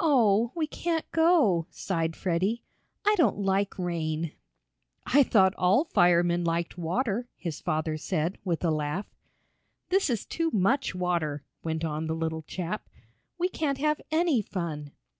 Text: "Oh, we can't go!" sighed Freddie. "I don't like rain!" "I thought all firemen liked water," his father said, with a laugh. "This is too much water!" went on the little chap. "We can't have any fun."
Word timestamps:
"Oh, 0.00 0.52
we 0.54 0.68
can't 0.68 1.10
go!" 1.10 1.66
sighed 1.70 2.14
Freddie. 2.14 2.62
"I 3.04 3.16
don't 3.18 3.38
like 3.40 3.76
rain!" 3.80 4.30
"I 5.04 5.24
thought 5.24 5.56
all 5.58 5.82
firemen 5.86 6.44
liked 6.44 6.78
water," 6.78 7.26
his 7.36 7.60
father 7.60 7.96
said, 7.96 8.38
with 8.44 8.64
a 8.64 8.70
laugh. 8.70 9.06
"This 9.88 10.08
is 10.08 10.24
too 10.24 10.50
much 10.52 10.94
water!" 10.94 11.42
went 11.64 11.84
on 11.84 12.06
the 12.06 12.14
little 12.14 12.42
chap. 12.42 12.88
"We 13.38 13.48
can't 13.48 13.78
have 13.78 14.00
any 14.12 14.40
fun." 14.40 14.92